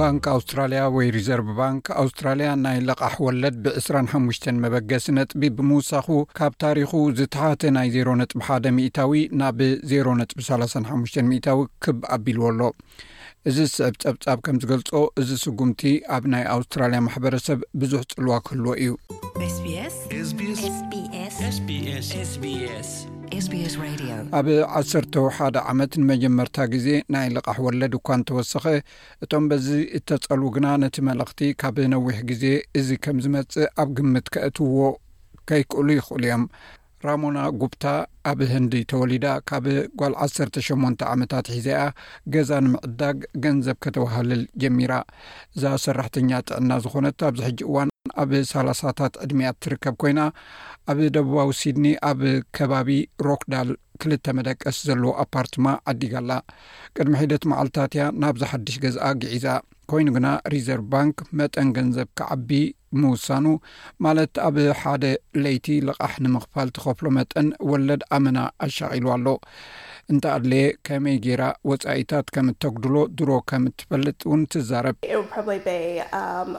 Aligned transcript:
ባንኪ 0.00 0.24
ኣውስትራልያ 0.36 0.80
ወይ 0.94 1.06
ሪዘርቭ 1.16 1.46
ባንክ 1.60 1.84
ኣውስትራልያ 2.02 2.48
ናይ 2.64 2.78
ለቓሕ 2.88 3.14
ወለድ 3.26 3.54
ብ25 3.64 4.48
መበገሲ 4.64 5.06
ነጥቢ 5.18 5.42
ብምውሳኹ 5.58 6.08
ካብ 6.38 6.52
ታሪኹ 6.64 6.90
ዝተሓተ 7.18 7.62
ናይ 7.76 7.88
0 7.96 8.24
ጥ1 8.32 8.66
ሚታዊ 8.78 9.22
ናብ 9.40 9.60
0 9.94 10.22
ጥ35 10.40 11.40
ታዊ 11.46 11.60
ክብ 11.86 11.98
ኣቢልዎ 12.18 12.44
ኣሎ 12.52 12.60
እዚ 13.48 13.56
ዝስዕብ 13.68 13.94
ፀብጻብ 14.06 14.38
ከም 14.46 14.56
ዝገልጾ 14.64 14.90
እዚ 15.22 15.30
ስጉምቲ 15.46 15.82
ኣብ 16.16 16.24
ናይ 16.34 16.44
ኣውስትራልያ 16.56 17.00
ማሕበረሰብ 17.08 17.60
ብዙሕ 17.82 18.02
ጽልዋ 18.12 18.36
ክህልዎ 18.46 18.72
እዩ 18.82 18.92
ኣብ 24.36 24.46
11 24.78 25.58
ዓመት 25.70 25.92
ንመጀመርታ 26.00 26.56
ግዜ 26.74 26.86
ናይ 27.14 27.26
ልቓሕ 27.36 27.56
ወለድ 27.66 27.92
እኳን 27.98 28.20
ተወሰኺ 28.28 28.64
እቶም 29.24 29.44
በዚ 29.50 29.66
እተጸል 29.98 30.42
ግና 30.56 30.66
ነቲ 30.82 30.96
መልእኽቲ 31.08 31.38
ካብ 31.62 31.76
ነዊሕ 31.92 32.16
ግዜ 32.30 32.44
እዚ 32.80 32.88
ከም 33.04 33.16
ዝመጽእ 33.24 33.68
ኣብ 33.82 33.88
ግምት 33.98 34.26
ከእትውዎ 34.36 34.78
ከይክእሉ 35.50 35.88
ይኽእሉ 35.98 36.22
እዮም 36.28 36.44
ራሞና 37.06 37.38
ጉብታ 37.62 37.84
ኣብ 38.30 38.38
ህንዲ 38.52 38.74
ተወሊዳ 38.92 39.26
ካብ 39.50 39.66
ጓል 40.02 40.14
1ሰ8 40.28 41.04
ዓመታት 41.14 41.48
ሒዘኣ 41.56 41.82
ገዛ 42.36 42.50
ንምዕዳግ 42.66 43.18
ገንዘብ 43.46 43.76
ከተባህልል 43.86 44.44
ጀሚራ 44.64 44.92
እዛ 45.56 45.64
ሰራሕተኛ 45.86 46.30
ጥዕና 46.50 46.70
ዝኾነት 46.86 47.20
ኣብዚ 47.28 47.40
ሕጂ 47.48 47.60
እዋን 47.70 47.90
ኣብ 48.22 48.30
ሳላሳታት 48.50 49.14
ዕድሜያት 49.24 49.56
እትርከብ 49.58 49.94
ኮይና 50.02 50.20
ኣብ 50.90 50.98
ደቡባዊ 51.16 51.48
ሲድኒ 51.60 51.86
ኣብ 52.10 52.20
ከባቢ 52.56 52.90
ሮክዳል 53.28 53.68
ክልተ 54.02 54.24
መዳቀስ 54.38 54.76
ዘለዎ 54.88 55.10
ኣፓርትማ 55.24 55.66
ዓዲጋላ 55.92 56.32
ቅድሚ 56.96 57.14
ሒደት 57.22 57.44
መዓልትታት 57.52 57.92
እያ 57.96 58.04
ናብዝሓድሽ 58.22 58.74
ገዝአ 58.84 59.06
ግዒዛ 59.22 59.46
ኮይኑ 59.90 60.08
ግና 60.16 60.28
ሪዘርቭ 60.52 60.84
ባንክ 60.94 61.16
መጠን 61.40 61.68
ገንዘብ 61.76 62.08
ክዓቢ 62.18 62.50
ምውሳኑ 63.00 63.46
ማለት 64.06 64.34
ኣብ 64.46 64.56
ሓደ 64.80 65.04
ለይቲ 65.44 65.66
ልቓሕ 65.88 66.12
ንምኽፋል 66.24 66.68
ትኸፍሎ 66.76 67.06
መጠን 67.18 67.48
ወለድ 67.70 68.02
ኣመና 68.16 68.38
ኣሻቒሉ 68.66 69.06
ኣሎ 69.16 69.26
እንተ 70.12 70.24
ኣድለየ 70.34 70.66
ከመይ 70.86 71.16
ገይራ 71.24 71.42
ወጻኢታት 71.70 72.26
ከም 72.34 72.48
እተጉድሎ 72.52 72.94
ድሮ 73.18 73.30
ከም 73.50 73.62
እትፈልጥ 73.70 74.18
እውን 74.28 74.42
ትዛረብ 74.52 74.96
um, 76.16 76.50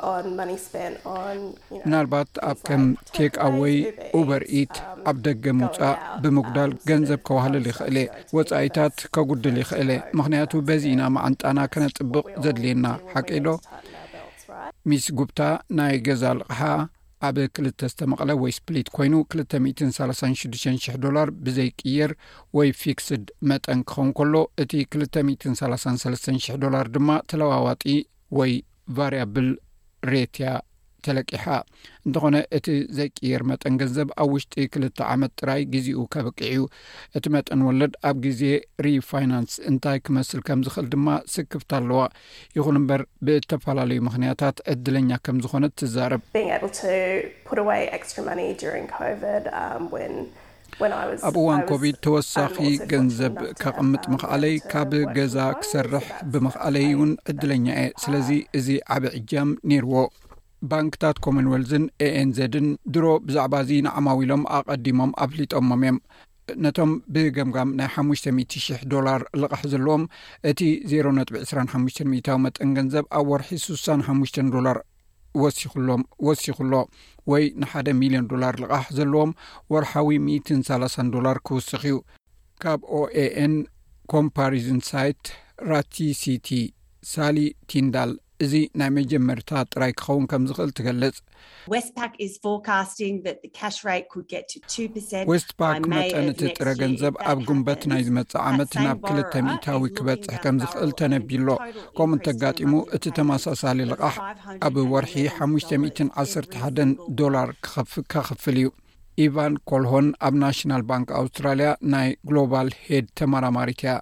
ምናልባት 1.86 2.31
ኣብ 2.50 2.58
ከም 2.69 2.84
ቴክኣወይ 3.17 3.75
ኦበርኢት 4.22 4.73
um, 4.86 5.06
ኣብ 5.12 5.17
ደገ 5.28 5.45
ምውፃእ 5.59 5.95
um, 6.08 6.19
ብምጉዳል 6.25 6.73
ገንዘብ 6.91 7.22
ከባህለል 7.30 7.67
ይኽእለ 7.72 8.00
ወጻኢታት 8.39 8.97
ከጉድል 9.17 9.58
ይኽእለ 9.64 9.91
ምክንያቱ 10.22 10.52
በዚኢና 10.69 11.02
ማዓንጣና 11.17 11.59
ከነጥብቕ 11.75 12.25
ዘድልየና 12.45 12.88
ሓቂዶ 13.14 13.47
ሚስ 14.89 15.05
ጉብታ 15.19 15.41
ናይ 15.77 15.95
ገዛ 16.07 16.23
ልቕሓ 16.39 16.61
ኣብ 17.27 17.37
ክልተ 17.55 17.79
ዝተመቐለ 17.91 18.29
ወይ 18.41 18.51
ስፕሊት 18.59 18.87
ኮይኑ 18.95 19.13
236ዱሽተ 19.35 20.53
00 20.67 20.99
ዶላር 21.05 21.27
ብዘይቅየር 21.45 22.11
ወይ 22.57 22.69
ፊክስድ 22.81 23.23
መጠን 23.51 23.79
ክኸውን 23.91 24.11
ከሎ 24.19 24.33
እቲ 24.63 24.71
23ሰስተ 24.97 26.27
00 26.39 26.61
ዶላር 26.65 26.88
ድማ 26.97 27.09
ተለዋዋጢ 27.33 27.83
ወይ 28.39 28.53
ቫርያብል 28.97 29.49
ሬት 30.11 30.35
ያ 30.45 30.49
ተለቂ 31.08 31.31
እንተኾነ 32.08 32.36
እቲ 32.58 32.67
ዘይቅየር 32.97 33.41
መጠን 33.52 33.75
ገንዘብ 33.81 34.09
ኣብ 34.23 34.30
ውሽጢ 34.36 34.66
ክልተ 34.73 34.97
ዓመት 35.13 35.31
ጥራይ 35.39 35.61
ግዜኡ 35.73 36.00
ከበቂዕ 36.13 36.52
ዩ 36.58 36.61
እቲ 37.17 37.25
መጠን 37.36 37.61
ወለድ 37.67 37.94
ኣብ 38.09 38.17
ግዜ 38.25 38.41
ሪፋይናንስ 38.88 39.53
እንታይ 39.72 40.00
ክመስል 40.08 40.41
ከም 40.50 40.61
ዝክእል 40.67 40.88
ድማ 40.95 41.08
ስክብቲ 41.33 41.72
ኣለዋ 41.80 42.02
ይኹን 42.57 42.79
እምበር 42.81 43.03
ብተፈላለዩ 43.28 44.01
ምክንያታት 44.09 44.57
ዕድለኛ 44.75 45.12
ከም 45.28 45.40
ዝኾነ 45.45 45.66
ትዛረብ 45.81 46.22
um, 50.79 50.89
ኣብ 51.28 51.35
እዋን 51.41 51.62
ኮቪድ 51.69 51.95
ተወሳኺ 52.06 52.56
ገንዘብ 52.89 53.35
ካቐምጥ 53.62 54.01
መክኣለይ 54.13 54.53
ካብ 54.72 54.91
ገዛ 55.16 55.38
ክሰርሕ 55.62 56.06
ብምክኣለይ 56.31 56.85
እውን 56.91 57.12
ዕድለኛ 57.31 57.66
እየ 57.84 57.89
ስለዚ 58.03 58.29
እዚ 58.59 58.68
ዓበይ 58.95 59.13
ዕጃም 59.19 59.50
ነይርዎ 59.72 60.03
ባንክታት 60.73 61.17
ኮሞንወልዝን 61.25 61.83
ኤኤን 62.05 62.29
ዘድን 62.38 62.67
ድሮ 62.94 63.05
ብዛዕባ 63.28 63.53
እዚ 63.66 63.72
ንዓማዊ 63.88 64.19
ሎም 64.31 64.44
ኣቐዲሞም 64.57 65.11
ኣፍሊጦሞም 65.23 65.83
እዮም 65.85 65.97
ነቶም 66.63 66.91
ብገምጋም 67.13 67.69
ናይ 67.79 67.88
500000 68.01 68.83
ዶላር 68.94 69.22
ልቓሕ 69.41 69.61
ዘለዎም 69.72 70.03
እቲ 70.51 70.59
0 70.94 71.22
ጥ 71.27 71.31
25 71.39 72.03
ሚታዊ 72.13 72.39
መጠን 72.45 72.69
ገንዘብ 72.77 73.06
ኣብ 73.19 73.25
ወርሒ 73.31 73.50
65 73.66 74.39
ዶላር 74.56 74.79
ወሲኹሎም 75.41 76.03
ወሲኹሎ 76.27 76.73
ወይ 77.31 77.44
ንሓ 77.63 77.73
ሚሊዮን 78.01 78.27
ዶላር 78.31 78.53
ልቓሕ 78.63 78.85
ዘለዎም 79.00 79.31
ወርሓዊ 79.73 80.11
130 80.29 81.06
ዶላር 81.16 81.38
ክውስኽ 81.47 81.83
እዩ 81.89 81.97
ካብ 82.63 82.79
ኦኤኤን 83.00 83.56
ኮምፓሪዝን 84.13 84.79
ሳይት 84.91 85.23
ራቲ 85.72 85.95
ሲቲ 86.22 86.50
ሳሊ 87.11 87.38
ቲንዳል 87.72 88.11
እዚ 88.46 88.53
ናይ 88.80 88.90
መጀመርታ 88.98 89.52
ጥራይ 89.74 89.92
ክኸውን 90.00 90.25
ከም 90.31 90.44
ዝኽእል 90.50 90.72
ትገልጽ 90.78 91.16
ዌስት 95.34 95.50
ፓክ 95.62 95.86
መጠን 95.94 96.28
እቲ 96.34 96.42
ጥረ 96.58 96.68
ገንዘብ 96.81 97.16
ኣብ 97.31 97.40
ጉንበት 97.48 97.81
ናይ 97.92 98.02
ዝመጽእ 98.08 98.40
ዓመት 98.50 98.72
ናብ 98.84 99.00
ክልተ 99.08 99.34
0እታዊ 99.48 99.84
ክበጽሕ 100.00 100.36
ከም 100.46 100.58
ዝኽእል 100.64 100.92
ተነብ 101.02 101.30
ሎ 101.48 101.58
ከምኡ 101.98 102.16
እንተጋጢሙ 102.18 102.74
እቲ 102.98 103.06
ተመሳሳሊ 103.20 103.80
ልቓሕ 103.94 104.16
ኣብ 104.68 104.75
ወርሒ 104.94 105.16
5ሽ1ስ1 105.38 106.88
ዶላር 107.22 107.50
ክኸፍከኽፍል 107.68 108.58
እዩ 108.64 108.68
ኢቫን 109.25 109.53
ኮልሆን 109.69 110.07
ኣብ 110.28 110.33
ናሽናል 110.41 110.83
ባንክ 110.89 111.07
ኣውስትራልያ 111.19 111.69
ናይ 111.94 112.09
ግሎባል 112.29 112.67
ሄድ 112.85 113.05
ተማራማሪከያ 113.19 113.94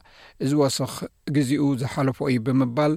እዚ 0.45 0.51
ወስኽ 0.61 0.93
ግዜኡ 1.35 1.63
ዝሓለፎ 1.83 2.19
እዩ 2.31 2.39
ብምባል 2.47 2.95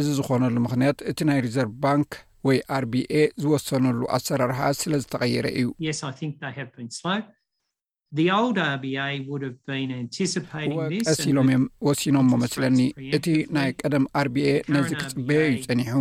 እዚ 0.00 0.06
ዝኾነሉ 0.18 0.56
ምኽንያት 0.66 0.98
እቲ 1.12 1.18
ናይ 1.30 1.40
ሪዘርቭ 1.46 1.72
ባንክ 1.84 2.10
ወይ 2.48 2.58
አርbኤ 2.78 3.12
ዝወሰነሉ 3.42 4.00
ኣሰራርሓ 4.16 4.58
ስለ 4.80 4.92
ዝተቐየረ 5.04 5.46
እዩ 5.60 5.68
ወቀሲሎም 11.08 11.48
እዮም 11.50 11.64
ወሲኖም 11.86 12.28
መስለኒ 12.42 12.78
እቲ 13.16 13.26
ናይ 13.56 13.68
ቀደም 13.82 14.04
አርቢኤ 14.20 14.52
ነዚ 14.74 14.88
ክፅበየ 15.02 15.40
እዩ 15.50 15.60
ፀኒሑ 15.66 15.94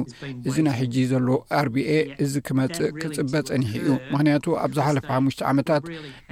እዚ 0.50 0.56
ናይ 0.68 0.76
ሕጂ 0.80 0.96
ዘሎ 1.12 1.28
አርቢኤ 1.60 1.92
እዚ 2.26 2.34
ክመፅእ 2.48 2.92
ክፅበ 3.02 3.34
ጸኒሕ 3.50 3.72
እዩ 3.82 3.88
ምክንያቱ 4.14 4.46
ኣብ 4.64 4.72
ዝሓለፈ 4.78 5.08
ሓሙሽተ 5.16 5.42
ዓመታት 5.52 5.84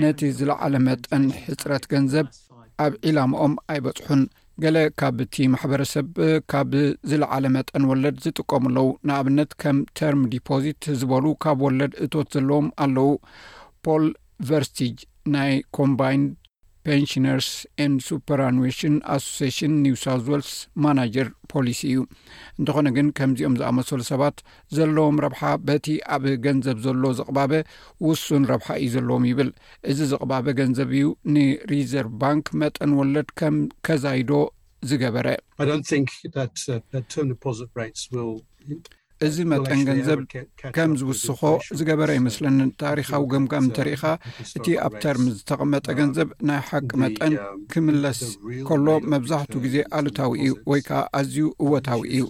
ነቲ 0.03 0.19
ዝለዓለ 0.39 0.73
መጠን 0.87 1.25
ሕፅረት 1.43 1.83
ገንዘብ 1.93 2.27
ኣብ 2.85 2.95
ዒላማኦም 3.09 3.53
ኣይበፅሑን 3.73 4.23
ገለ 4.65 4.77
ካብቲ 5.01 5.35
ማሕበረሰብ 5.55 6.07
ካብ 6.53 6.71
ዝለዓለ 7.11 7.43
መጠን 7.57 7.83
ወለድ 7.91 8.17
ዝጥቀሙኣለው 8.25 8.89
ንኣብነት 9.09 9.51
ከም 9.63 9.77
ተርም 9.99 10.23
ዲፖዚት 10.33 10.81
ዝበሉ 11.01 11.25
ካብ 11.45 11.61
ወለድ 11.67 11.93
እትወት 12.05 12.31
ዘለዎም 12.37 12.69
ኣለው 12.85 13.11
ፖል 13.85 14.05
ቨርስትጅ 14.47 14.97
ናይ 15.35 15.53
ኮምባይ 15.77 16.17
ንርስ 17.23 17.47
ሱፐሽን 18.07 18.93
ኣሶሽን 19.13 19.73
ኒውሳ 19.85 20.05
ወልስ 20.27 20.51
ማናጀር 20.83 21.27
ፖሊሲ 21.53 21.79
እዩ 21.89 21.97
እንትኾነ 22.59 22.85
ግን 22.97 23.07
ከምዚኦም 23.17 23.55
ዝኣመሰሉ 23.59 24.01
ሰባት 24.11 24.37
ዘለዎም 24.77 25.17
ረብሓ 25.25 25.41
በቲ 25.69 25.87
ኣብ 26.17 26.23
ገንዘብ 26.45 26.77
ዘሎ 26.85 27.03
ዝቕባበ 27.19 27.51
ውሱን 28.07 28.45
ረብሓ 28.51 28.69
እዩ 28.83 28.89
ዘለዎም 28.95 29.25
ይብል 29.31 29.49
እዚ 29.93 29.99
ዝቕባበ 30.11 30.45
ገንዘብ 30.59 30.91
እዩ 30.99 31.07
ንሪዘርቭ 31.37 32.11
ባንክ 32.23 32.49
መጠን 32.61 32.93
ወለድ 32.99 33.31
ከም 33.41 33.57
ከዛይዶ 33.89 34.31
ዝገበረ 34.91 35.27
እዚ 39.25 39.37
መጠን 39.51 39.79
ገንዘብ 39.89 40.19
ከም 40.75 40.91
ዝውስኾ 40.99 41.41
ዝገበረ 41.77 42.09
ይመስለኒ 42.17 42.57
ታሪኻዊ 42.83 43.21
ግምጋም 43.33 43.65
እንተርኢኻ 43.67 44.03
እቲ 44.57 44.65
ኣብ 44.85 44.93
ተርሚ 45.03 45.25
ዝተቐመጠ 45.37 45.85
uh, 45.91 45.97
ገንዘብ 45.99 46.29
ናይ 46.49 46.61
ሓቂ 46.69 46.89
መጠን 47.03 47.33
um, 47.43 47.57
ክምለስ 47.71 48.21
ከሎ 48.67 48.87
መብዛሕት 49.13 49.53
ግዜ 49.65 49.75
ኣሉታዊ 49.99 50.31
እዩ 50.43 50.53
ወይ 50.71 50.81
ከዓ 50.89 51.01
ኣዝዩ 51.19 51.37
እወታዊ 51.65 52.03
እዩ 52.15 52.23